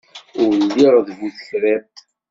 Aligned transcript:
Ur 0.41 0.51
lliɣ 0.63 0.95
d 1.07 1.09
bu 1.17 1.27
tekriṭ. 1.35 1.85